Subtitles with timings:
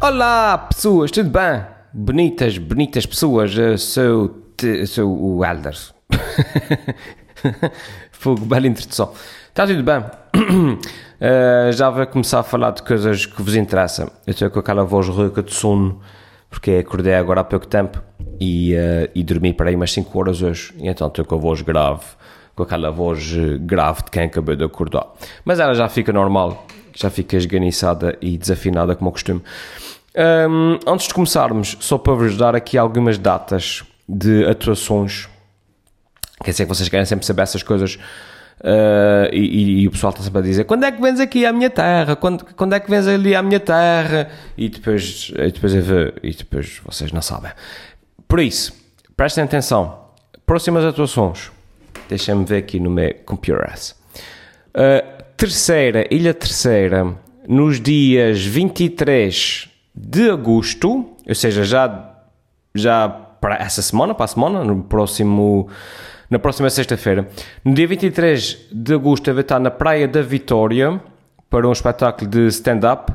[0.00, 1.62] Olá, pessoas, tudo bem?
[1.92, 5.74] Bonitas, bonitas pessoas, eu sou, te- sou o Elder.
[8.12, 9.12] Fogo, bela introdução.
[9.48, 10.04] Está tudo bem?
[11.20, 14.08] Eh, já vou começar a falar de coisas que vos interessam.
[14.24, 16.00] Eu estou com aquela voz rouca de sono,
[16.48, 18.00] porque acordei agora há pouco tempo
[18.38, 20.72] e, eh, e dormi para aí umas 5 horas hoje.
[20.78, 22.04] E então estou com a voz grave,
[22.54, 25.08] com aquela voz eh, grave de quem acabou de acordar.
[25.44, 29.42] Mas ela já fica normal, já fica esganiçada e desafinada como eu costume.
[30.18, 35.28] Hum, antes de começarmos, só para vos dar aqui algumas datas de atuações.
[36.42, 37.94] Quer dizer que vocês querem sempre saber essas coisas.
[38.60, 41.46] uh, e, e- e o pessoal está sempre a dizer: quando é que vens aqui
[41.46, 42.16] à minha terra?
[42.16, 44.28] Quando, quando é que vens ali à minha terra?
[44.56, 47.52] E depois, e depois e depois vocês não sabem.
[48.26, 48.72] Por isso,
[49.16, 50.06] prestem atenção.
[50.44, 51.52] Próximas atuações.
[52.08, 53.72] Deixem-me ver aqui no meu computer.
[54.74, 57.14] Uh, terceira, Ilha Terceira,
[57.46, 59.68] nos dias 23
[60.00, 62.14] de agosto, ou seja, já,
[62.74, 65.68] já para essa semana, para a semana, no próximo,
[66.30, 67.28] na próxima sexta-feira.
[67.64, 71.00] No dia 23 de agosto, eu vou estar na Praia da Vitória
[71.50, 73.12] para um espetáculo de stand-up.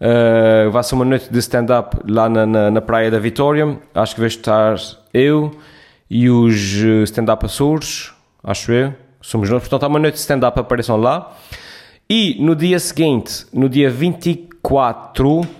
[0.00, 3.78] Uh, vai ser uma noite de stand-up lá na, na, na Praia da Vitória.
[3.94, 4.76] Acho que vai estar
[5.14, 5.50] eu
[6.10, 8.12] e os uh, stand-up Açores,
[8.44, 8.94] acho eu.
[9.20, 9.62] Somos nós.
[9.62, 11.34] Portanto, há uma noite de stand-up, apareçam lá.
[12.08, 14.47] E no dia seguinte, no dia 24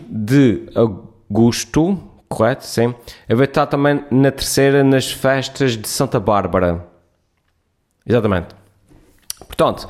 [0.08, 2.64] de agosto, correto?
[2.64, 2.94] Sim.
[3.28, 6.86] Eu vou estar também na terceira nas festas de Santa Bárbara.
[8.06, 8.48] Exatamente.
[9.46, 9.88] Portanto,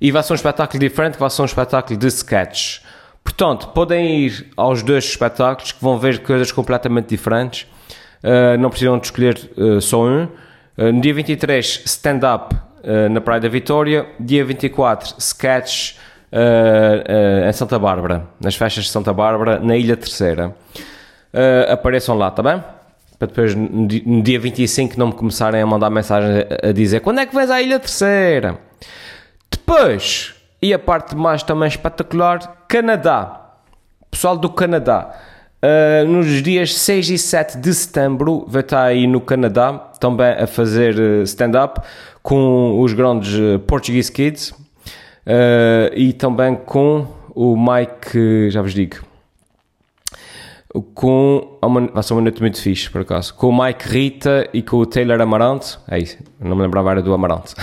[0.00, 2.80] e vai ser um espetáculo diferente, vai ser um espetáculo de sketch.
[3.24, 7.66] Portanto, podem ir aos dois espetáculos que vão ver coisas completamente diferentes.
[8.22, 10.24] Uh, não precisam de escolher uh, só um.
[10.76, 12.54] Uh, no dia 23, stand-up
[13.10, 14.06] na Praia da Vitória.
[14.20, 15.94] Dia 24, sketch
[16.34, 20.54] uh, uh, em Santa Bárbara, nas festas de Santa Bárbara, na Ilha Terceira.
[21.32, 22.62] Uh, apareçam lá, tá bem?
[23.18, 27.00] Para depois, no di- no dia 25, não me começarem a mandar mensagem a, dizer
[27.00, 28.58] quando é que vens à Ilha Terceira?
[29.50, 33.40] Depois, e a parte mais também espetacular, Canadá.
[34.10, 35.14] Pessoal do Canadá.
[35.62, 40.46] Uh, nos dias 6 e 7 de setembro vai estar aí no Canadá também a
[40.46, 41.80] fazer stand-up
[42.22, 43.32] com os grandes
[43.66, 44.52] Portuguese Kids
[45.26, 48.98] uh, e também com o Mike, já vos digo,
[50.94, 51.58] com
[51.92, 53.34] vai ser uma noite muito fixe por acaso.
[53.34, 57.02] Com o Mike Rita e com o Taylor Amaranto é isso, não me lembrava era
[57.02, 57.54] do Amaranto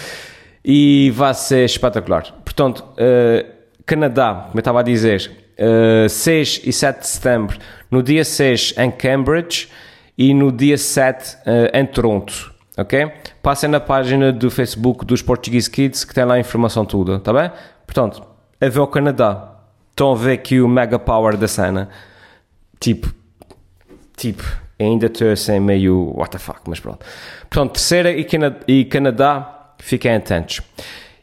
[0.64, 2.32] e vai ser espetacular.
[2.44, 3.54] Portanto, uh,
[3.84, 7.58] Canadá como eu estava a dizer uh, 6 e 7 de setembro.
[7.90, 9.68] No dia 6 em Cambridge
[10.16, 13.12] e no dia 7 uh, em Toronto ok?
[13.42, 17.32] passem na página do Facebook dos Portuguese Kids que tem lá a informação toda, tá
[17.32, 17.50] bem?
[17.86, 18.22] portanto,
[18.60, 19.50] a ver o Canadá
[19.90, 21.88] estão a ver aqui o mega power da cena
[22.80, 23.12] tipo,
[24.16, 24.42] tipo,
[24.78, 27.04] ainda estou assim meio what the fuck, mas pronto.
[27.48, 30.60] Portanto, terceira e, Cana e Canadá, fiquem atentos.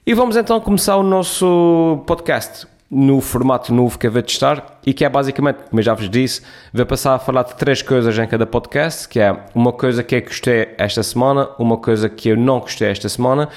[0.06, 4.94] E vamos então começar o nosso podcast no formato novo que eu vou testar e
[4.94, 6.42] que é basicamente, como eu já vos disse,
[6.74, 10.16] vou passar a falar de três coisas em cada podcast, que é uma coisa que
[10.16, 13.48] eu gostei esta semana, uma coisa que eu não gostei esta semana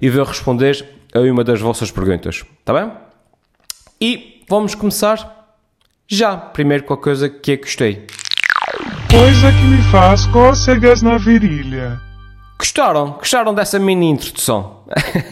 [0.00, 2.92] e vou responder a uma das vossas perguntas, tá bem?
[4.00, 5.48] E vamos começar
[6.06, 8.06] já, primeiro com a coisa que eu gostei.
[9.10, 12.00] Coisa que me faz cócegas na virilha.
[12.58, 13.12] Gostaram?
[13.12, 14.84] Gostaram dessa mini introdução?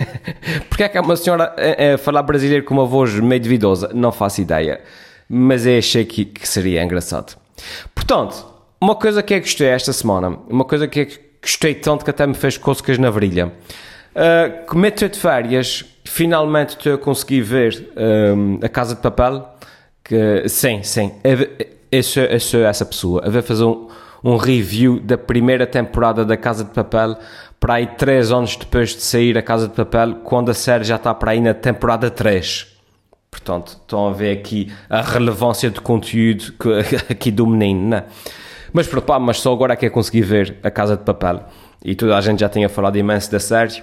[0.68, 3.90] Porque é que é uma senhora a, a falar brasileiro com uma voz meio duvidosa?
[3.94, 4.80] Não faço ideia.
[5.28, 7.36] Mas eu achei que, que seria engraçado.
[7.94, 8.44] Portanto,
[8.80, 11.06] uma coisa que eu gostei esta semana, uma coisa que eu
[11.40, 13.52] gostei tanto que até me fez cócegas na virilha.
[14.14, 19.00] Uh, como eu estou de férias, finalmente estou a conseguir ver um, a Casa de
[19.00, 19.48] Papel.
[20.04, 21.12] Que, sim, sim.
[21.24, 21.48] Eu,
[21.90, 23.22] eu, sou, eu sou essa pessoa.
[23.24, 23.88] Eu vou fazer um,
[24.22, 27.16] um review da primeira temporada da Casa de Papel
[27.58, 30.96] para aí 3 anos depois de sair a Casa de Papel, quando a série já
[30.96, 32.66] está para aí na temporada 3.
[33.30, 36.68] Portanto, estão a ver aqui a relevância do conteúdo que,
[37.12, 38.04] aqui do menino, né?
[38.72, 41.40] Mas, pronto, pá, mas só agora é que eu consegui ver a Casa de Papel.
[41.84, 43.82] E toda a gente já tinha falado imenso da série.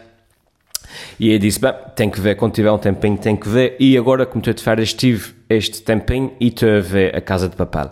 [1.19, 3.75] E eu disse, bem, tem que ver, quando tiver um tempinho tem que ver.
[3.79, 7.47] E agora, como estou de férias, tive este tempinho e estou a ver a Casa
[7.47, 7.91] de Papel.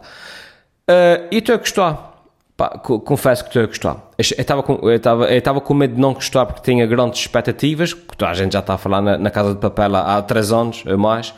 [0.90, 2.17] Uh, e estou a gostar.
[2.58, 4.10] Pá, co- confesso que estou a gostar.
[4.18, 8.34] Eu estava com, com medo de não gostar porque tinha grandes expectativas, que toda a
[8.34, 10.98] gente já está a falar na, na Casa de Papel há, há 3 anos ou
[10.98, 11.30] mais.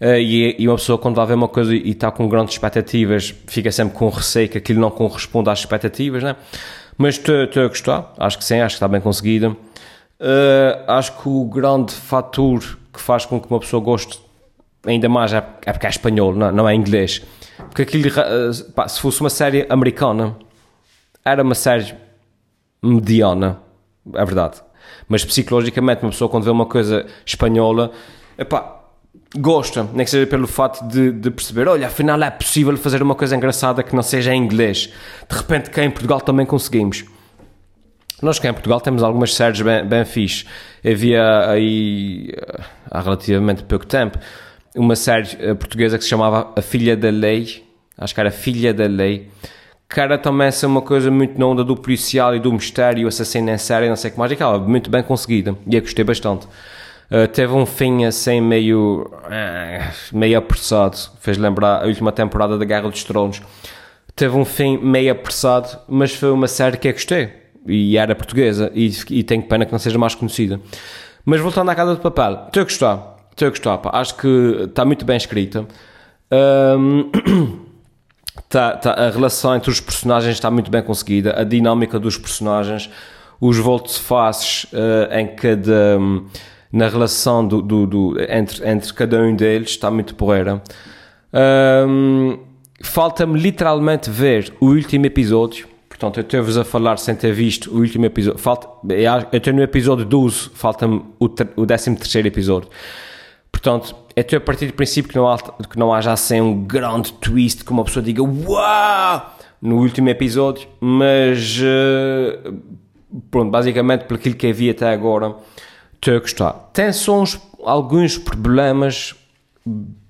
[0.00, 3.32] Uh, e, e uma pessoa quando vai ver uma coisa e está com grandes expectativas
[3.46, 6.36] fica sempre com receio que aquilo não corresponda às expectativas, né?
[6.96, 9.56] Mas estou a gostar, acho que sim, acho que está bem conseguido.
[10.20, 12.60] Uh, acho que o grande fator
[12.92, 14.20] que faz com que uma pessoa goste
[14.86, 17.22] ainda mais é, é porque é espanhol, não, não é inglês.
[17.70, 20.36] Porque aquilo, uh, pá, se fosse uma série americana,
[21.24, 21.94] era uma série
[22.82, 23.58] mediana,
[24.12, 24.62] é verdade.
[25.08, 27.90] Mas psicologicamente, uma pessoa quando vê uma coisa espanhola,
[28.36, 28.82] epá,
[29.36, 33.14] gosta, nem que seja pelo fato de, de, perceber, olha, afinal é possível fazer uma
[33.14, 34.92] coisa engraçada que não seja em inglês.
[35.28, 37.04] De repente, cá em Portugal também conseguimos.
[38.22, 40.46] Nós cá em Portugal temos algumas séries bem, bem fixe.
[40.84, 42.30] Havia aí,
[42.90, 44.18] há relativamente pouco tempo,
[44.74, 47.64] uma série eh, portuguesa que se chamava A Filha da Lei,
[47.98, 49.28] acho que era Filha da Lei,
[49.96, 53.58] era também essa uma coisa muito na onda do policial e do mistério, assassino em
[53.58, 56.46] série, não sei o que mais, e acaba muito bem conseguida, e eu gostei bastante.
[57.10, 62.64] Uh, teve um fim assim meio uh, meio apressado fez lembrar a última temporada da
[62.64, 63.42] Guerra dos Tronos
[64.16, 67.30] teve um fim meio apressado mas foi uma série que eu gostei
[67.66, 70.58] e era portuguesa e, e tenho pena que não seja mais conhecida
[71.26, 73.90] mas voltando à Casa de Papel estou a gostar estou a gostar pá.
[73.92, 75.66] acho que está muito bem escrita
[76.32, 77.10] um,
[78.48, 82.90] tá, tá, a relação entre os personagens está muito bem conseguida a dinâmica dos personagens
[83.40, 86.26] os voltos-faces uh, em cada um,
[86.72, 90.62] na relação do, do, do, entre, entre cada um deles está muito porreira.
[91.86, 92.38] Um,
[92.84, 95.66] Falta-me literalmente ver o último episódio.
[95.88, 98.38] Portanto, eu estou-vos a falar sem ter visto o último episódio.
[98.38, 101.24] Falta, eu estou no episódio 12, falta-me o,
[101.56, 101.96] o 13
[102.26, 102.68] episódio.
[103.50, 106.64] Portanto, eu estou a partir do princípio que não, há, que não haja assim um
[106.64, 109.36] grande twist que uma pessoa diga Uau!
[109.60, 112.54] no último episódio, mas uh,
[113.30, 115.34] pronto, basicamente por aquilo que havia até agora
[116.04, 116.52] Estou a gostar.
[116.74, 119.14] Tem só uns, alguns problemas,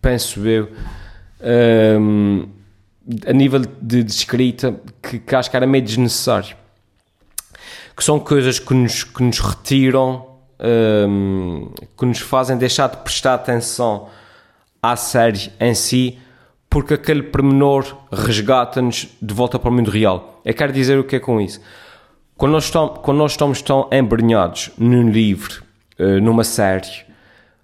[0.02, 0.68] penso eu,
[2.00, 2.48] um,
[3.24, 6.56] a nível de, de escrita, que, que, acho que era meio desnecessário.
[7.96, 13.34] Que são coisas que nos, que nos retiram, um, que nos fazem deixar de prestar
[13.34, 14.08] atenção
[14.82, 16.18] à série em si,
[16.68, 20.40] porque aquele pormenor resgata-nos de volta para o mundo real.
[20.44, 21.60] Eu quero dizer o que é com isso.
[22.36, 25.62] Quando nós estamos, quando nós estamos tão embrenhados num livro
[25.98, 27.04] eh, numa série,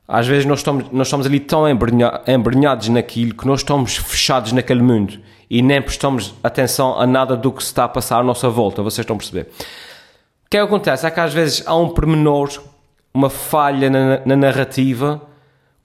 [0.06, 4.82] às vezes nós estamos, nós estamos ali tão embrenhados naquilo que nós estamos fechados naquele
[4.82, 8.48] mundo e nem prestamos atenção a nada do que se está a passar à nossa
[8.48, 9.42] volta, vocês estão a perceber?
[9.42, 11.06] O que é que acontece?
[11.06, 12.48] É que às vezes há um pormenor,
[13.12, 15.20] uma falha na, na narrativa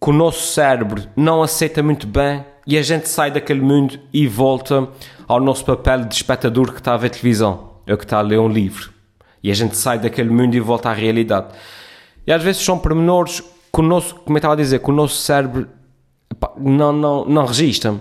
[0.02, 4.28] que o nosso cérebro não aceita muito bem e a gente sai daquele mundo e
[4.28, 4.88] volta
[5.28, 8.40] ao nosso papel de espectador que está a ver televisão, ou que está a ler
[8.40, 8.92] um livro.
[9.44, 11.48] E a gente sai daquele mundo e volta à realidade.
[12.26, 14.94] E às vezes são pormenores que o nosso, como eu estava a dizer, que o
[14.94, 15.68] nosso cérebro
[16.58, 17.96] não, não, não registra.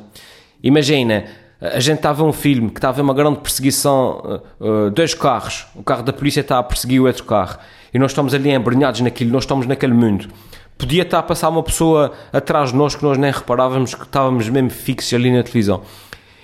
[0.63, 1.25] Imagina,
[1.73, 5.83] a gente estava um filme que estava uma grande perseguição, uh, uh, dois carros, o
[5.83, 7.59] carro da polícia está a perseguir o outro carro,
[7.93, 10.29] e nós estamos ali embrenhados naquilo, nós estamos naquele mundo.
[10.77, 14.49] Podia estar a passar uma pessoa atrás de nós que nós nem reparávamos que estávamos
[14.49, 15.83] mesmo fixos ali na televisão.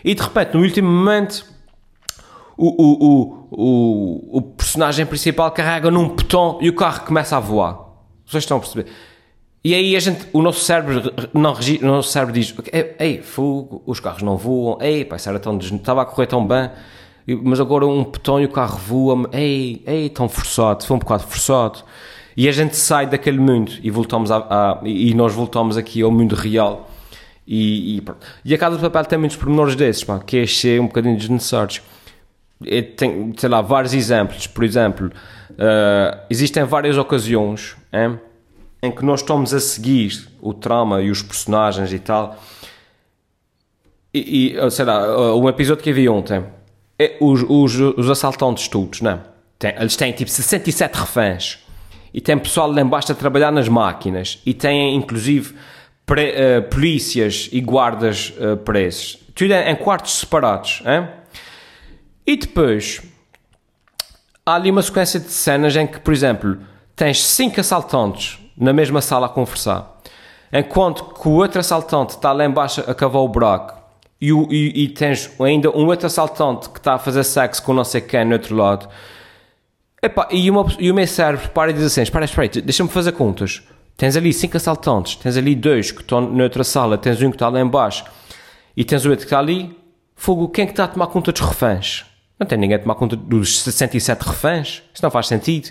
[0.04, 1.44] E de repente, no último momento,
[2.56, 7.78] o, o, o, o personagem principal carrega num botão e o carro começa a voar.
[8.24, 8.86] Vocês estão a perceber?
[9.62, 12.54] E aí a gente, o nosso cérebro não o nosso cérebro diz,
[12.98, 16.70] ei, fogo, os carros não voam, ei, pá, era tão estava a correr tão bem,
[17.42, 21.24] mas agora um botão e o carro voa, ei, ei, tão forçado, foi um bocado
[21.24, 21.80] forçado.
[22.36, 26.10] E a gente sai daquele mundo e voltamos a, a e nós voltamos aqui ao
[26.10, 26.88] mundo real.
[27.46, 28.02] E, e,
[28.44, 31.82] e a Casa de Papel tem muitos pormenores desses, pá, que achei um bocadinho desnecessários
[32.96, 34.46] tem, sei lá, vários exemplos.
[34.46, 35.10] Por exemplo,
[35.50, 38.18] uh, existem várias ocasiões hein,
[38.82, 42.38] em que nós estamos a seguir o trama e os personagens e tal.
[44.12, 46.44] E, e sei lá, um episódio que vi ontem.
[46.98, 49.20] É os, os, os assaltantes todos, né?
[49.58, 51.58] Tem, eles têm tipo 67 reféns.
[52.12, 54.40] E tem pessoal lá embaixo a trabalhar nas máquinas.
[54.44, 55.54] E têm inclusive
[56.04, 59.18] pre, uh, polícias e guardas uh, presos.
[59.34, 60.82] Tudo em quartos separados.
[60.84, 61.08] Hein?
[62.26, 63.02] E depois
[64.44, 66.58] há ali uma sequência de cenas em que, por exemplo,
[66.96, 69.98] tens cinco assaltantes na mesma sala a conversar,
[70.52, 73.80] enquanto que o outro assaltante está lá embaixo a cavar o buraco
[74.20, 77.72] e, o, e, e, tens ainda um outro assaltante que está a fazer sexo com
[77.72, 78.86] não sei quem no outro lado.
[80.30, 83.62] E, uma, e o meu cérebro para e diz assim: espera, espera, deixa-me fazer contas.
[83.96, 87.48] Tens ali cinco assaltantes, tens ali dois que estão noutra sala, tens um que está
[87.48, 88.04] lá embaixo
[88.76, 89.76] e tens o outro que está ali.
[90.14, 92.04] Fogo, quem é que está a tomar conta dos reféns?
[92.38, 94.82] Não tem ninguém a tomar conta dos 67 reféns.
[94.92, 95.70] Isso não faz sentido.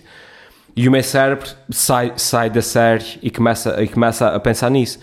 [0.79, 4.97] E o meu cérebro sai, sai da série e começa, e começa a pensar nisso.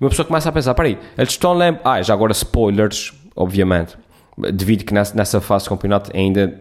[0.00, 1.82] E uma pessoa começa a pensar, peraí, eles estão lembra...
[1.84, 3.94] Ah, já agora spoilers, obviamente.
[4.54, 6.58] Devido que nessa, nessa fase do campeonato ainda...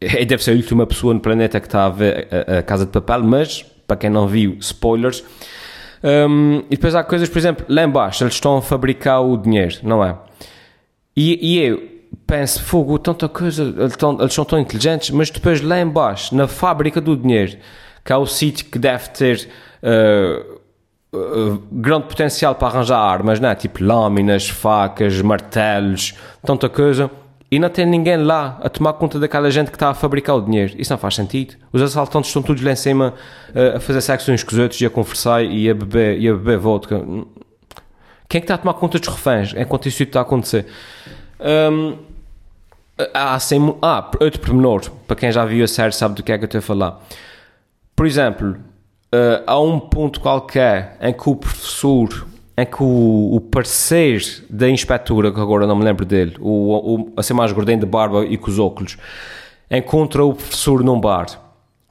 [0.00, 2.90] Deve ser a última pessoa no planeta que está a ver a, a Casa de
[2.90, 5.22] Papel, mas, para quem não viu, spoilers.
[6.02, 9.76] Um, e depois há coisas, por exemplo, lá embaixo, eles estão a fabricar o dinheiro,
[9.82, 10.16] não é?
[11.14, 11.82] E, e eu
[12.26, 16.48] penso, fogo, tanta coisa, eles, estão, eles são tão inteligentes, mas depois lá embaixo, na
[16.48, 17.58] fábrica do dinheiro,
[18.04, 19.48] que é o sítio que deve ter
[19.82, 20.60] uh,
[21.16, 23.54] uh, grande potencial para arranjar armas, não é?
[23.54, 26.14] Tipo lâminas, facas, martelos,
[26.44, 27.10] tanta coisa.
[27.50, 30.40] E não tem ninguém lá a tomar conta daquela gente que está a fabricar o
[30.40, 30.72] dinheiro.
[30.78, 31.56] Isso não faz sentido.
[31.72, 33.14] Os assaltantes estão todos lá em cima
[33.48, 36.28] uh, a fazer sexo uns com os outros e a conversar e a beber, e
[36.28, 37.00] a beber vodka.
[38.28, 40.66] Quem é que está a tomar conta dos reféns enquanto isso está a acontecer?
[41.40, 41.96] Um,
[43.12, 46.38] há assim, ah, outro pormenor, para quem já viu a série sabe do que é
[46.38, 47.00] que eu estou a falar.
[48.00, 52.26] Por exemplo, uh, há um ponto qualquer em que o professor
[52.56, 57.12] em que o, o parecer da inspetora, que agora não me lembro dele, o, o,
[57.14, 58.96] assim mais gordinho de barba e com os óculos,
[59.70, 61.26] encontra o professor num bar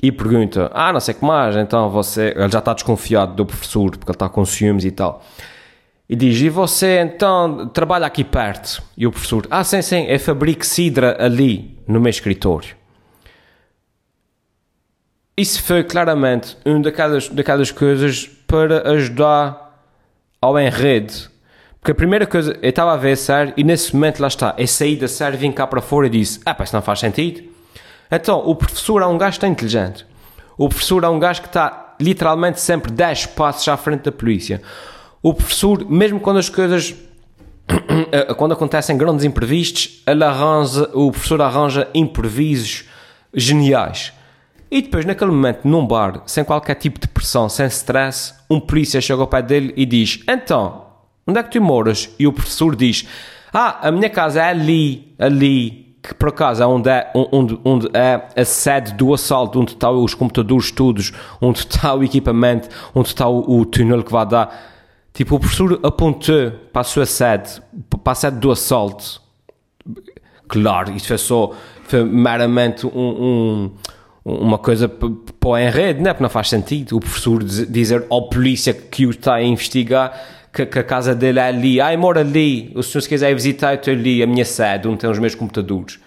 [0.01, 2.33] e pergunta: Ah, não sei que mais, então você.
[2.35, 5.23] Ele já está desconfiado do professor porque ele está com ciúmes e tal.
[6.09, 8.81] E diz: E você então trabalha aqui perto?
[8.97, 12.78] E o professor: Ah, sim, sim, eu fabrico cidra ali no meu escritório.
[15.39, 19.73] Isso foi claramente uma daquelas, daquelas coisas para ajudar
[20.41, 21.13] ao enredo.
[21.79, 24.53] Porque a primeira coisa, eu estava a ver a série e nesse momento lá está,
[24.57, 26.99] eu saí da série, vim cá para fora e disse: Ah, pá, isso não faz
[26.99, 27.41] sentido.
[28.11, 30.05] Então, o professor é um gajo tão inteligente.
[30.57, 34.61] O professor é um gajo que está literalmente sempre 10 passos à frente da polícia.
[35.23, 36.93] O professor, mesmo quando as coisas.
[38.35, 42.89] quando acontecem grandes imprevistos, ele arranja, o professor arranja imprevisos
[43.33, 44.11] geniais.
[44.71, 49.01] E depois, naquele momento, num bar, sem qualquer tipo de pressão, sem stress, um polícia
[49.01, 50.85] chega ao pé dele e diz: Então,
[51.25, 52.09] onde é que tu moras?
[52.19, 53.07] E o professor diz:
[53.51, 57.89] Ah, a minha casa é ali, ali, que por acaso é onde é, onde, onde
[57.95, 61.11] é a sede do assalto, onde estão os computadores todos,
[61.41, 64.55] onde está o equipamento, onde está o, o túnel que vai dar.
[65.11, 67.61] Tipo, o professor apontou para a sua sede,
[68.03, 69.19] para a sede do assalto.
[70.47, 71.51] Claro, isso foi só,
[71.83, 73.71] foi meramente um, um
[74.23, 76.13] uma coisa para o enredo, não é?
[76.13, 80.13] Porque não faz sentido o professor dizer ao polícia que o está a investigar
[80.53, 83.73] que, que a casa dele é ali, ai, mora ali, o senhor se quiser visitar,
[83.73, 85.99] eu estou ali, a minha sede, onde tem os meus computadores.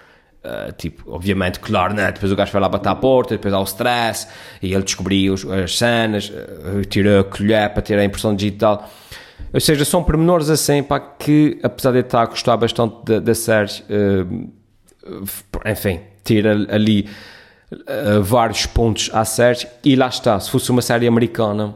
[0.45, 2.11] Uh, tipo, obviamente, claro, né?
[2.11, 4.27] depois o gajo foi lá bater à porta, depois há o stress,
[4.61, 8.91] e ele descobriu as cenas, uh, tirou a colher para ter a impressão digital.
[9.55, 13.35] Ou seja, são pormenores assim, para que, apesar de eu estar a gostar bastante da
[13.35, 15.33] série, uh,
[15.65, 17.09] enfim, tira ali
[17.73, 21.75] uh, vários pontos à série e lá está, se fosse uma série americana,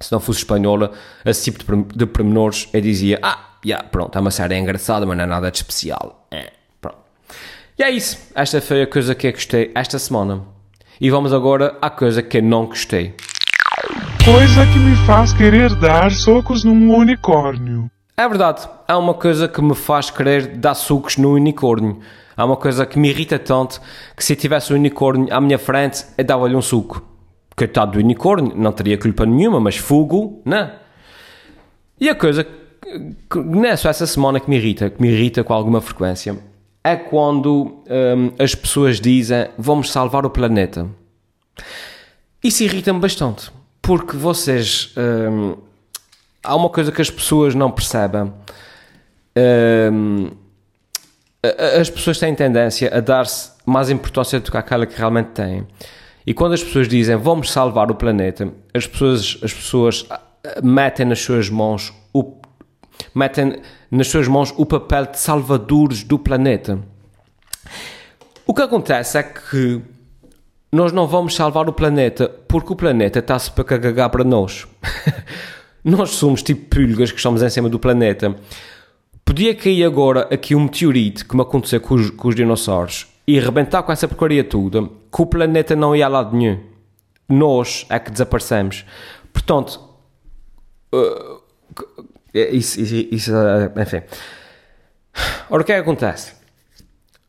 [0.00, 0.92] se não fosse espanhola,
[1.24, 5.16] esse tipo de, de pormenores eu dizia, ah, yeah, pronto, é uma série engraçada, mas
[5.16, 6.26] não é nada de especial.
[6.30, 6.98] É, pronto.
[7.78, 10.42] E é isso, esta foi a coisa que eu gostei esta semana.
[11.00, 13.14] E vamos agora à coisa que eu não gostei.
[14.24, 17.90] Coisa que me faz querer dar socos num unicórnio.
[18.16, 21.98] É verdade, há uma coisa que me faz querer dar sucos no unicórnio.
[22.36, 23.80] Há uma coisa que me irrita tanto
[24.16, 27.02] que se tivesse um unicórnio à minha frente, eu dava-lhe um suco.
[27.56, 30.70] Coitado do unicórnio, não teria culpa nenhuma, mas fogo, não.
[32.00, 35.44] E a coisa que não é só essa semana que me irrita, que me irrita
[35.44, 36.36] com alguma frequência,
[36.82, 40.86] é quando hum, as pessoas dizem vamos salvar o planeta.
[42.42, 43.50] Isso irrita-me bastante,
[43.80, 44.92] porque vocês.
[44.96, 45.56] Hum,
[46.42, 48.32] há uma coisa que as pessoas não percebem.
[49.36, 50.30] Hum,
[51.80, 55.66] as pessoas têm tendência a dar-se mais importância do que aquela que realmente têm.
[56.26, 60.20] E quando as pessoas dizem vamos salvar o planeta, as pessoas, as pessoas ah,
[60.62, 62.40] metem nas suas mãos o,
[63.14, 63.60] metem
[63.90, 66.78] nas suas mãos o papel de salvadores do planeta.
[68.46, 69.80] O que acontece é que
[70.72, 74.66] nós não vamos salvar o planeta porque o planeta está-se para cagar para nós.
[75.84, 78.34] nós somos tipo pulgas que estamos em cima do planeta.
[79.34, 83.82] Podia cair agora aqui um meteorito, como aconteceu com os, com os dinossauros, e arrebentar
[83.82, 86.60] com essa porcaria toda, que o planeta não ia a lado nenhum.
[87.28, 88.84] Nós é que desaparecemos.
[89.32, 89.80] Portanto,
[90.94, 91.42] uh,
[92.32, 94.02] isso, isso, isso, uh, enfim.
[95.50, 96.34] Ora, o que é que acontece?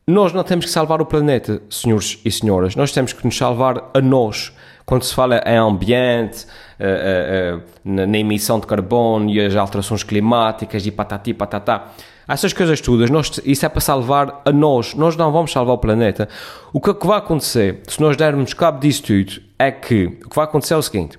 [0.06, 2.76] Nós não temos que salvar o planeta, senhores e senhoras.
[2.76, 4.52] Nós temos que nos salvar a nós.
[4.86, 6.46] Quando se fala em ambiente,
[6.78, 11.92] uh, uh, na, na, emissão de carbono e as alterações climáticas e patati patatá,
[12.28, 14.94] essas coisas todas, nós, isso é para salvar a nós.
[14.94, 16.28] Nós não vamos salvar o planeta.
[16.72, 20.28] O que, é que vai acontecer, se nós dermos cabo disso tudo, é que o
[20.28, 21.18] que vai acontecer é o seguinte: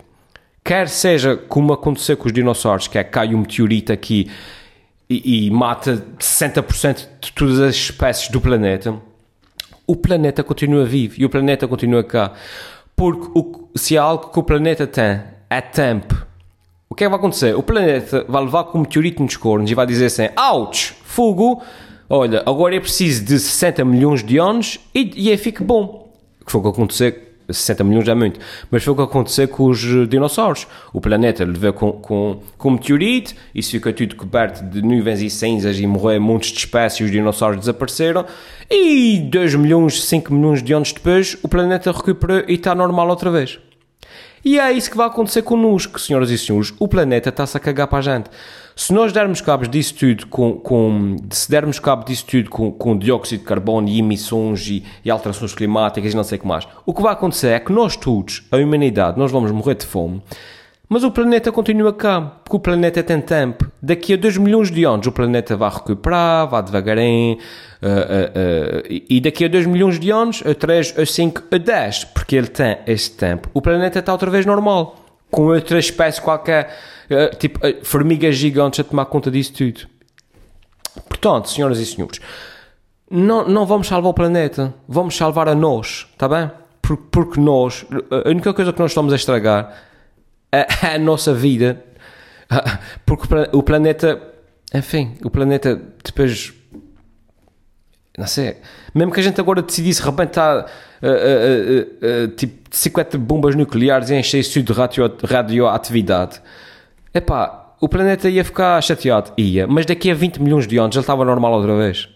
[0.63, 4.29] quer seja como aconteceu com os dinossauros, que é cai um meteorito aqui
[5.09, 8.93] e, e mata 60% de todas as espécies do planeta,
[9.85, 12.33] o planeta continua vivo e o planeta continua cá.
[12.97, 16.27] Porque o, se há algo que o planeta tem é tempo.
[16.97, 17.55] que é que vai acontecer?
[17.55, 21.61] O planeta vai levar com um meteorito nos cornos e vai dizer assim: ouch, fogo,
[22.09, 26.11] olha, agora é preciso de 60 milhões de anos e, e aí fica bom.
[26.43, 28.39] Que foi o que aconteceu 60 milhões é muito,
[28.69, 30.67] mas foi o que aconteceu com os dinossauros.
[30.93, 32.79] O planeta levou com, com, com um
[33.53, 37.59] isso fica tudo coberto de nuvens e cinzas e morreu montes de espécies, os dinossauros
[37.59, 38.25] desapareceram,
[38.69, 43.31] e 2 milhões, 5 milhões de anos depois, o planeta recuperou e está normal outra
[43.31, 43.59] vez.
[44.43, 46.73] E é isso que vai acontecer connosco, senhoras e senhores.
[46.79, 48.29] O planeta está-se a cagar para a gente.
[48.77, 52.95] Se nós dermos cabo disso tudo com, com se dermos cabo disso tudo com, com
[52.95, 56.67] dióxido de carbono e emissões e, e, alterações climáticas e não sei o que mais,
[56.85, 60.21] o que vai acontecer é que nós todos, a humanidade, nós vamos morrer de fome,
[60.87, 63.65] mas o planeta continua cá, porque o planeta tem tempo.
[63.81, 69.03] Daqui a 2 milhões de anos o planeta vai recuperar, vai devagarinho, uh, uh, uh,
[69.09, 72.47] e daqui a 2 milhões de anos, a 3, a 5, a 10, porque ele
[72.47, 76.77] tem esse tempo, o planeta está outra vez normal, com outra espécie qualquer
[77.09, 79.87] eh, tipo, uh, formigas gigantes a tomar conta disso tudo.
[81.07, 82.19] Portanto, senhoras e senhores,
[83.09, 86.49] não, não vamos salvar o planeta, vamos salvar a nós, está bem?
[87.11, 87.85] Porque, nós,
[88.25, 89.77] a única coisa que nós estamos a estragar
[90.51, 91.83] é, é a nossa vida,
[93.05, 94.21] porque o planeta,
[94.73, 96.53] enfim, o planeta depois
[98.17, 98.57] não sei,
[98.95, 100.65] mesmo que a gente agora decidisse rebentar
[102.35, 106.41] tipo 50 bombas nucleares e encher isso de radio, radioatividade,
[107.13, 111.03] epá, o planeta ia ficar chateado, ia, mas daqui a 20 milhões de anos ele
[111.03, 112.09] estava normal outra vez.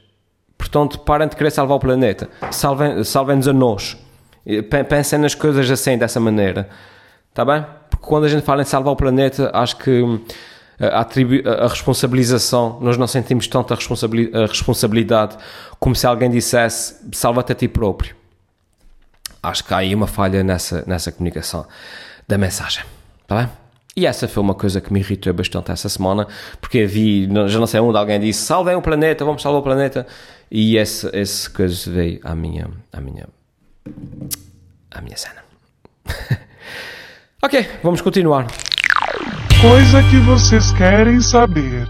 [0.58, 3.98] Portanto, parem de querer salvar o planeta, salvem-nos salvem a nós.
[4.90, 6.70] Pensem nas coisas assim, dessa maneira.
[7.30, 7.66] Está bem?
[7.90, 10.04] Porque quando a gente fala em salvar o planeta, acho que
[10.80, 11.02] a,
[11.64, 15.38] a, responsabilização, nós não sentimos tanta responsabilidade
[15.80, 18.16] como se alguém dissesse salva-te a ti próprio.
[19.44, 21.66] Acho que há aí uma falha nessa, nessa comunicação
[22.28, 22.84] da mensagem.
[23.24, 23.50] Está bem?
[23.96, 26.26] E essa foi uma coisa que me irritou bastante essa semana,
[26.62, 30.08] porque vi, já não sei onde, alguém disse salvem o planeta, vamos salvar o planeta,
[30.50, 33.28] e esse, esse coisa veio à minha, à minha,
[34.92, 35.44] à minha cena.
[37.44, 38.48] ok, vamos continuar.
[39.62, 41.86] Coisa que vocês querem saber.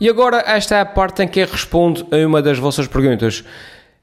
[0.00, 3.44] E agora esta é a parte em que eu respondo a uma das vossas perguntas.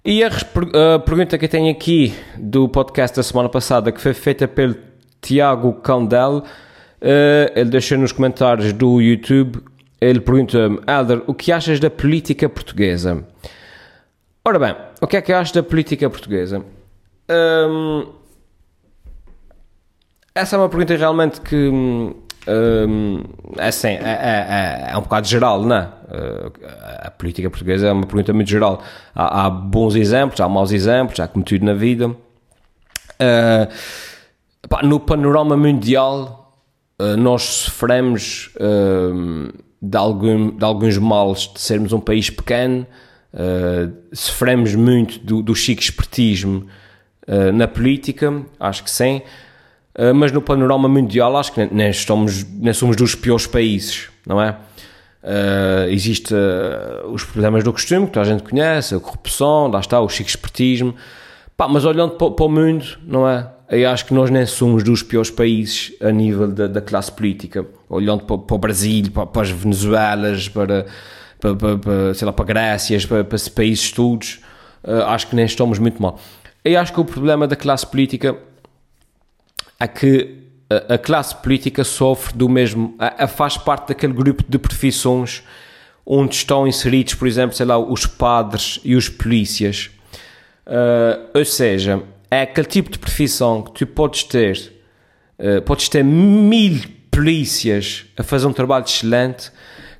[0.03, 4.13] E a, a pergunta que eu tenho aqui do podcast da semana passada, que foi
[4.13, 4.75] feita pelo
[5.21, 6.43] Tiago Candel,
[7.01, 9.59] Uh, ele deixou nos comentários do YouTube,
[9.99, 13.25] ele pergunta-me, Helder, o que achas da política portuguesa?
[14.45, 16.63] Ora bem, o que é que eu acho da política portuguesa?
[17.27, 18.05] Um,
[20.35, 21.71] essa é uma pergunta realmente que
[22.47, 23.23] um,
[23.57, 25.81] é, assim, é, é, é, um bocado geral, não é?
[25.83, 26.51] Uh,
[26.99, 28.83] a política portuguesa é uma pergunta muito geral.
[29.13, 32.07] Há, há bons exemplos, há maus exemplos, há como tudo na vida.
[32.07, 33.67] Uh,
[34.67, 36.41] pá, no panorama mundial,
[37.01, 39.51] eh, nós sofremos uh,
[39.81, 42.85] de, algum, de, alguns males de sermos um país pequeno,
[43.33, 46.67] uh, sofremos muito do, do chique espertismo
[47.53, 49.21] na política, acho que sim,
[50.15, 54.55] mas no panorama mundial acho que nem, estamos, nem somos dos piores países, não é?
[55.23, 59.79] Uh, existe uh, os problemas do costume que toda a gente conhece, a corrupção, lá
[59.79, 60.95] está, o chique espertismo.
[61.55, 63.47] Pá, mas olhando para, para, o mundo, não é?
[63.69, 67.65] eu acho que nós nem somos dos piores países a nível da, da classe política.
[67.87, 70.87] Olhando para, para o Brasil, para, para, as Venezuelas, para,
[71.39, 74.39] para, para, sei lá, para Grécias, para, para países todos,
[74.83, 76.19] uh, acho que nem estamos muito mal.
[76.65, 78.35] Eu acho que o problema da classe política
[79.83, 80.37] é que
[80.69, 85.43] a, a classe política sofre do mesmo, a, a faz parte daquele grupo de profissões
[86.05, 89.89] onde estão inseridos, por exemplo, sei lá, os padres e os polícias.
[90.65, 94.71] Uh, ou seja, é aquele tipo de profissão que tu podes ter,
[95.39, 99.51] uh, podes ter mil polícias a fazer um trabalho excelente,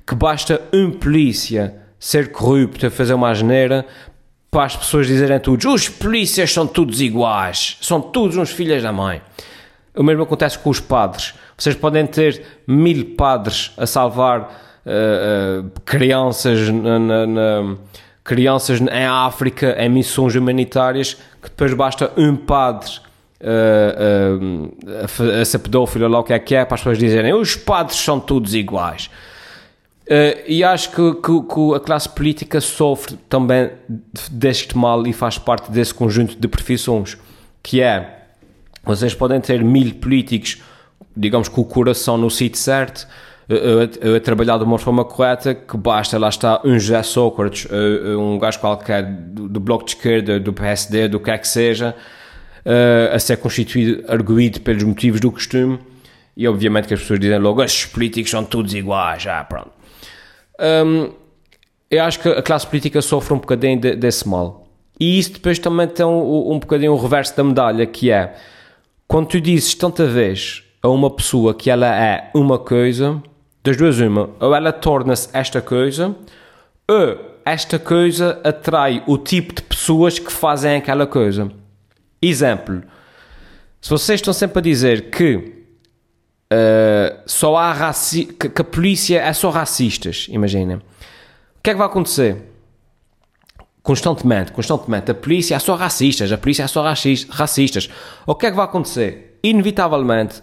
[0.06, 3.86] que basta um polícia ser corrupto a fazer uma asneira
[4.50, 8.92] para as pessoas dizerem todos, os polícias são todos iguais, são todos uns filhos da
[8.92, 9.22] mãe.
[9.94, 11.34] O mesmo acontece com os padres.
[11.56, 14.40] Vocês podem ter mil padres a salvar
[14.86, 17.76] uh, uh, crianças na, na, na
[18.24, 22.90] crianças em África em missões humanitárias que depois basta um padre
[23.40, 27.34] uh, uh, a ser pedófilo lá o que é que é para as pessoas dizerem
[27.34, 29.10] os padres são todos iguais
[30.06, 33.70] uh, e acho que, que, que, a classe política sofre também
[34.30, 37.18] deste mal e faz parte desse conjunto de profissões
[37.60, 38.21] que é
[38.84, 40.62] vocês podem ter mil políticos
[41.16, 43.06] digamos com o coração no sítio certo
[43.50, 47.66] a, a, a, trabalhar de uma forma correta, que basta, lá está, um José Sócrates,
[48.18, 51.94] um gajo qualquer do, do Bloco de Esquerda, do PSD, do que é que seja,
[53.12, 55.78] a ser constituído, arguído pelos motivos do costume,
[56.36, 59.72] E obviamente que as pessoas dizem logo, estes políticos são todos iguais, já, pronto.
[60.58, 61.12] Hum,
[61.90, 64.66] eu acho que a classe política sofre um bocadinho de, desse mal.
[64.98, 68.34] E isso depois também tem um, um bocadinho o reverso da medalha, que é,
[69.12, 73.22] quando tu dizes tanta vez a uma pessoa que ela é uma coisa,
[73.62, 76.16] das duas uma, ou ela torna-se esta coisa,
[76.88, 81.52] ou esta coisa atrai o tipo de pessoas que fazem aquela coisa.
[82.22, 82.82] Exemplo,
[83.82, 85.36] se vocês estão sempre a dizer que
[86.50, 90.76] uh, só há que, que, a polícia é só racistas, imaginem.
[90.76, 90.82] O
[91.62, 92.51] que é que vai acontecer?
[93.82, 97.90] Constantemente, constantemente, a polícia é só racistas, a polícia é só racistas.
[98.24, 99.38] O que é que vai acontecer?
[99.42, 100.42] Inevitavelmente,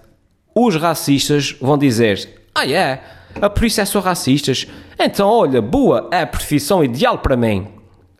[0.53, 3.01] os racistas vão dizer: Ah, é, yeah,
[3.41, 4.67] a polícia é só racistas.
[4.99, 7.67] Então, olha, boa, é a profissão ideal para mim.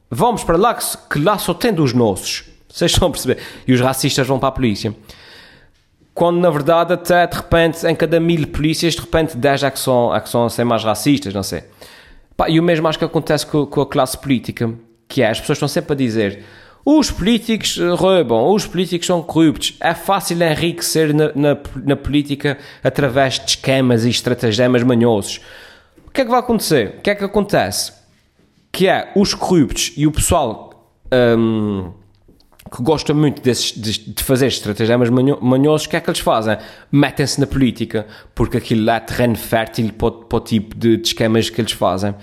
[0.10, 2.46] Vamos para lá que, que lá só tem dos nossos.
[2.72, 3.40] Vocês estão a perceber?
[3.68, 4.96] E os racistas vão para a polícia.
[6.14, 9.80] Quando na verdade, até de repente, em cada mil polícias, de repente 10 é que
[9.80, 11.64] são, é que são assim, mais racistas, não sei.
[12.36, 14.74] Pá, e o mesmo acho que acontece com, com, a classe política,
[15.10, 16.46] que é, as pessoas estão sempre a dizer
[16.86, 19.76] os políticos roubam, os políticos são corruptos.
[19.80, 25.40] É fácil enriquecer na, na, na política através de esquemas e estratagemas manhosos.
[26.08, 26.96] O que é que vai acontecer?
[26.98, 27.94] O que é que acontece?
[28.72, 30.92] Que é os corruptos e o pessoal
[31.38, 31.92] um,
[32.76, 36.58] que gosta muito desses, de, de, fazer estratagemas manhosos, o que é que eles fazem?
[36.92, 41.08] Metem-se na política, porque aquilo lá é terreno fértil para, para o tipo de, de,
[41.08, 42.16] esquemas que eles fazem.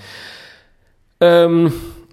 [1.21, 1.71] Um,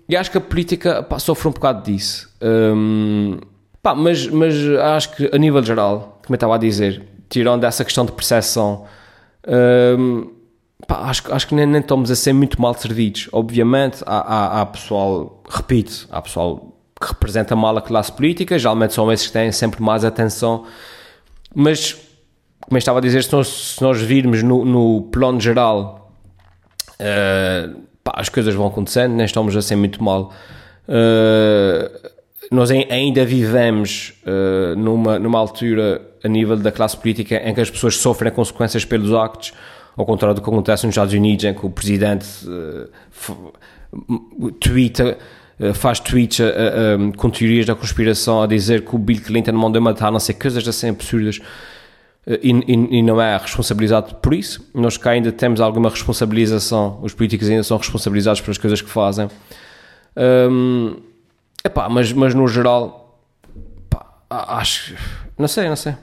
[0.08, 2.30] e acho que a política pá, sofre um bocado disso.
[2.42, 3.40] Um,
[3.82, 4.54] pá, mas, mas
[4.96, 8.86] acho que a nível geral, como eu estava a dizer, tirando essa questão de percepção,
[9.98, 10.32] um,
[10.88, 13.30] pá, acho, acho que nem, nem estamos a ser muito mal servidos.
[13.32, 18.94] Obviamente, há, há, há pessoal, repito, há pessoal que representa mal a classe política, geralmente
[18.94, 20.66] são esses que têm sempre mais atenção,
[21.54, 21.94] mas,
[22.62, 26.12] como eu estava a dizer, se nós, se nós virmos no, no plano geral,
[27.00, 30.32] uh, as coisas vão acontecendo, nem estamos a ser muito mal.
[30.88, 32.12] Uh,
[32.52, 37.70] nós ainda vivemos uh, numa, numa altura a nível da classe política em que as
[37.70, 39.54] pessoas sofrem consequências pelos actos,
[39.98, 43.54] ao contrário do que acontece nos Estados Unidos, em que o presidente uh,
[44.60, 45.18] twitta
[45.60, 46.42] eh, faz tweets
[47.16, 50.68] com teorias da conspiração a dizer que o Bill Clinton mandou matar, não sei, coisas
[50.68, 51.40] assim absurdas
[52.26, 54.66] e, e, e, não é responsabilizado por isso.
[54.74, 59.28] Nós cá ainda temos alguma responsabilização, os políticos ainda são responsabilizados pelas coisas que fazem.
[60.16, 60.96] Um,
[61.64, 63.20] epá, mas, mas no geral,
[63.90, 64.96] pá, acho.
[65.38, 65.96] Não sei, não sei.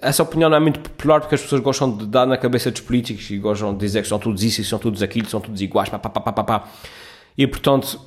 [0.00, 2.80] Essa opinião não é muito popular porque as pessoas gostam de dar na cabeça dos
[2.80, 5.60] políticos e gostam de dizer que são todos isso e são todos aquilo, são todos
[5.60, 6.68] iguais, pá, pá, pá, pá, pá.
[7.36, 8.00] E portanto,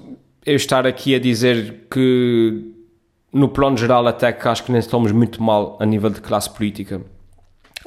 [0.46, 2.79] eu estar aqui a dizer que
[3.32, 6.50] no plano geral até que acho que nem estamos muito mal a nível de classe
[6.50, 7.02] política.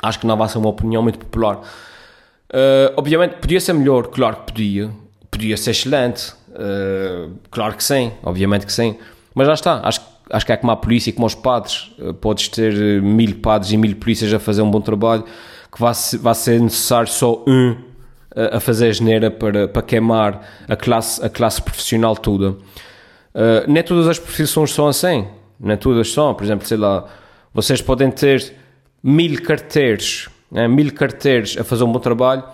[0.02, 1.56] Acho que não vai ser uma opinião muito popular.
[1.56, 4.90] Uh, obviamente podia ser melhor, claro que podia.
[5.30, 8.96] Podia ser excelente, uh, claro que sim, obviamente que sim.
[9.34, 10.00] Mas já está, acho,
[10.30, 11.90] acho que é como a polícia e como os padres.
[11.98, 15.24] Uh, podes ter mil padres e mil polícias a fazer um bom trabalho,
[15.72, 17.76] que vai, vai ser necessário só um
[18.34, 22.56] a fazer a geneira para, para queimar a classe, a classe profissional toda.
[23.34, 25.26] Uh, nem todas as profissões são assim,
[25.58, 26.34] nem todas são.
[26.34, 27.06] Por exemplo, sei lá,
[27.52, 28.52] vocês podem ter
[29.02, 32.44] mil carteiros, né, mil carteiros a fazer um bom trabalho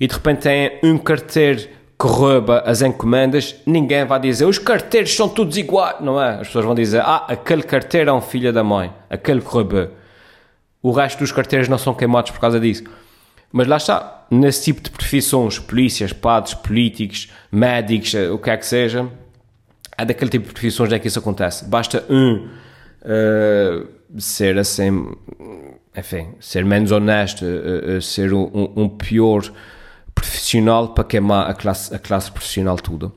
[0.00, 1.68] e de repente têm um carteiro
[2.00, 6.40] que rouba as encomendas, ninguém vai dizer os carteiros são todos iguais, não é?
[6.40, 9.88] As pessoas vão dizer, ah, aquele carteiro é um filho da mãe, aquele que roubou.
[10.82, 12.82] O resto dos carteiros não são queimados por causa disso.
[13.52, 18.66] Mas lá está, nesse tipo de profissões, polícias, padres, políticos, médicos, o que é que
[18.66, 19.08] seja,
[20.02, 21.64] é daquele tipo de profissões é que isso acontece.
[21.64, 22.48] Basta um
[23.02, 25.12] uh, ser assim,
[25.96, 29.42] enfim, ser menos honesto, uh, uh, ser um, um, pior
[30.14, 33.12] profissional para queimar a classe, a classe profissional toda.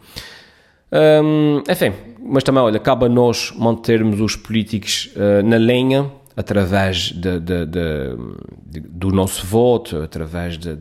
[0.92, 5.12] Um, enfim, mas também, olha, cabe a nós mantermos os políticos
[5.44, 10.76] na linha através de, de, de, do nosso voto, através de,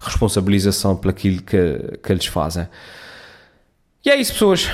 [0.00, 2.68] responsabilização pelo aquilo que, que eles fazem.
[4.04, 4.70] E é isso, pessoas.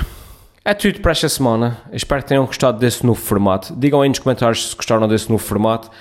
[0.65, 1.77] É tudo para esta semana.
[1.93, 3.73] Espero que tenham gostado desse novo formato.
[3.75, 5.91] Digam aí nos comentários se gostaram desse novo formato.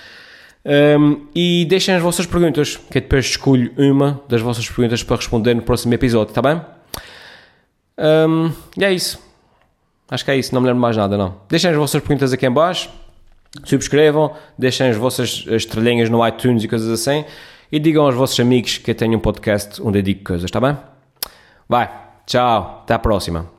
[0.64, 5.16] Um, e deixem as vossas perguntas, que eu depois escolho uma das vossas perguntas para
[5.16, 6.62] responder no próximo episódio, está bem?
[7.98, 9.22] Um, e é isso.
[10.10, 11.36] Acho que é isso, não me lembro mais nada, não.
[11.48, 12.88] Deixem as vossas perguntas aqui em baixo
[13.62, 17.24] subscrevam, deixem as vossas estrelinhas no iTunes e coisas assim
[17.70, 20.60] e digam aos vossos amigos que eu tenho um podcast onde eu digo coisas, está
[20.60, 20.76] bem?
[21.68, 21.90] Vai,
[22.26, 23.53] tchau, até à próxima.